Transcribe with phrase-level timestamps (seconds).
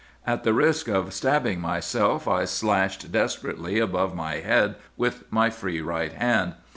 [0.25, 5.79] "'At the risk of stabbing myself, I slashed desperately above my head with my free
[5.79, 6.55] right hand.